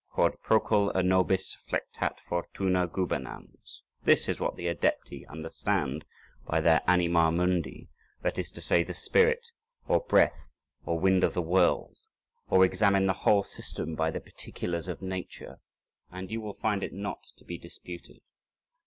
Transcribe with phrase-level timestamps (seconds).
[0.09, 6.05] "Quod procul à nobis flectat Fortuna gubernans." This is what the Adepti understand
[6.43, 7.87] by their anima mundi,
[8.23, 9.51] that is to say, the spirit,
[9.87, 10.49] or breath,
[10.87, 11.99] or wind of the world;
[12.49, 15.59] or examine the whole system by the particulars of Nature,
[16.09, 18.21] and you will find it not to be disputed.